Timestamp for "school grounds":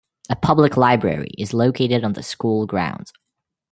2.23-3.13